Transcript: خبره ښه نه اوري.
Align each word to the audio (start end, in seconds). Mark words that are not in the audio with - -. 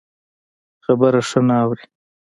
خبره 0.85 1.21
ښه 1.29 1.39
نه 1.47 1.55
اوري. 1.63 1.85